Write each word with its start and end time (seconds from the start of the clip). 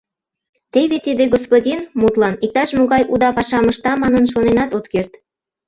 Теве 0.73 0.97
тиде 1.05 1.23
господин, 1.33 1.79
мутлан, 1.99 2.35
иктаж-могай 2.45 3.03
уда 3.13 3.29
пашам 3.37 3.65
ышта 3.71 3.91
манын 4.01 4.25
шоненат 4.31 4.69
от 4.77 4.85
керт. 4.93 5.11